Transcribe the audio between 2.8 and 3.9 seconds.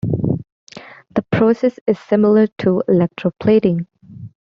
electroplating.